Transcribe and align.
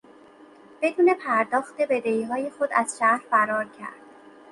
بدون 0.81 1.13
پرداخت 1.13 1.75
بدهیهای 1.81 2.49
خود 2.49 2.69
از 2.73 2.97
شهر 2.99 3.21
فرار 3.31 3.65
کرد. 3.65 4.01